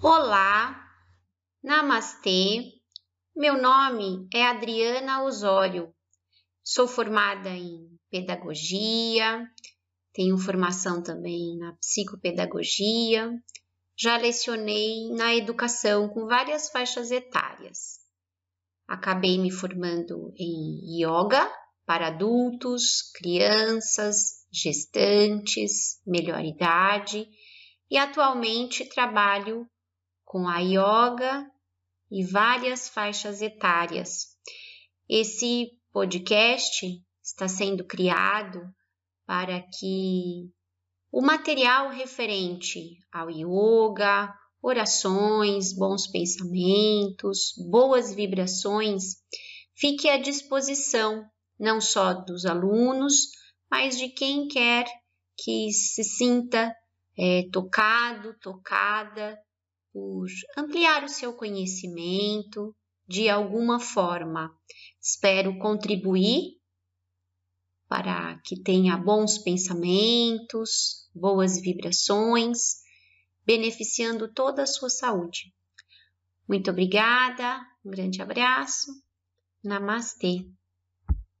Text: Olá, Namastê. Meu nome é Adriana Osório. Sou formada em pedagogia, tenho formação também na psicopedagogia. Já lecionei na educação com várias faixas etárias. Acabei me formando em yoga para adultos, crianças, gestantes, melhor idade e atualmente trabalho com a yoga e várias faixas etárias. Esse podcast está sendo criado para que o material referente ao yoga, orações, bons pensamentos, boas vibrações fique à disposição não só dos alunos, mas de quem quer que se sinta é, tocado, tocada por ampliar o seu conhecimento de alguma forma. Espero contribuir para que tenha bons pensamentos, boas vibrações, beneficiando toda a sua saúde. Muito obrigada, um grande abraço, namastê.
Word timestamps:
Olá, 0.00 0.80
Namastê. 1.60 2.62
Meu 3.34 3.60
nome 3.60 4.28
é 4.32 4.46
Adriana 4.46 5.24
Osório. 5.24 5.92
Sou 6.62 6.86
formada 6.86 7.48
em 7.48 7.98
pedagogia, 8.08 9.44
tenho 10.12 10.38
formação 10.38 11.02
também 11.02 11.58
na 11.58 11.72
psicopedagogia. 11.72 13.28
Já 13.98 14.16
lecionei 14.16 15.10
na 15.16 15.34
educação 15.34 16.08
com 16.08 16.26
várias 16.26 16.70
faixas 16.70 17.10
etárias. 17.10 17.98
Acabei 18.86 19.36
me 19.36 19.50
formando 19.50 20.32
em 20.38 21.02
yoga 21.02 21.52
para 21.84 22.06
adultos, 22.06 23.10
crianças, 23.16 24.46
gestantes, 24.52 26.00
melhor 26.06 26.44
idade 26.44 27.28
e 27.90 27.98
atualmente 27.98 28.88
trabalho 28.88 29.68
com 30.28 30.46
a 30.46 30.58
yoga 30.58 31.50
e 32.10 32.22
várias 32.22 32.86
faixas 32.86 33.40
etárias. 33.40 34.36
Esse 35.08 35.70
podcast 35.90 36.86
está 37.22 37.48
sendo 37.48 37.82
criado 37.86 38.60
para 39.24 39.62
que 39.62 40.52
o 41.10 41.22
material 41.22 41.88
referente 41.88 42.98
ao 43.10 43.30
yoga, 43.30 44.30
orações, 44.60 45.72
bons 45.74 46.06
pensamentos, 46.06 47.54
boas 47.70 48.14
vibrações 48.14 49.16
fique 49.74 50.10
à 50.10 50.18
disposição 50.18 51.26
não 51.58 51.80
só 51.80 52.12
dos 52.12 52.44
alunos, 52.44 53.28
mas 53.70 53.96
de 53.96 54.10
quem 54.10 54.46
quer 54.46 54.84
que 55.38 55.72
se 55.72 56.04
sinta 56.04 56.70
é, 57.16 57.48
tocado, 57.50 58.38
tocada 58.42 59.38
por 59.98 60.28
ampliar 60.56 61.02
o 61.02 61.08
seu 61.08 61.32
conhecimento 61.32 62.72
de 63.08 63.28
alguma 63.28 63.80
forma. 63.80 64.54
Espero 65.02 65.58
contribuir 65.58 66.56
para 67.88 68.40
que 68.44 68.62
tenha 68.62 68.96
bons 68.96 69.38
pensamentos, 69.38 71.08
boas 71.12 71.60
vibrações, 71.60 72.76
beneficiando 73.44 74.32
toda 74.32 74.62
a 74.62 74.66
sua 74.66 74.88
saúde. 74.88 75.52
Muito 76.46 76.70
obrigada, 76.70 77.60
um 77.84 77.90
grande 77.90 78.22
abraço, 78.22 78.92
namastê. 79.64 80.46